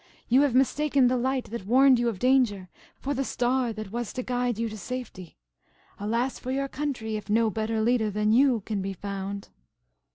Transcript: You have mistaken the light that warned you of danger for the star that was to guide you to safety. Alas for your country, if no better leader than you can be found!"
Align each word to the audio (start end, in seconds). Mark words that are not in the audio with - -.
You 0.27 0.41
have 0.41 0.55
mistaken 0.55 1.09
the 1.09 1.15
light 1.15 1.51
that 1.51 1.67
warned 1.67 1.99
you 1.99 2.09
of 2.09 2.17
danger 2.17 2.69
for 2.97 3.13
the 3.13 3.23
star 3.23 3.71
that 3.73 3.91
was 3.91 4.11
to 4.13 4.23
guide 4.23 4.57
you 4.57 4.67
to 4.67 4.75
safety. 4.75 5.37
Alas 5.99 6.39
for 6.39 6.49
your 6.49 6.67
country, 6.67 7.17
if 7.17 7.29
no 7.29 7.51
better 7.51 7.81
leader 7.81 8.09
than 8.09 8.31
you 8.33 8.61
can 8.61 8.81
be 8.81 8.93
found!" 8.93 9.49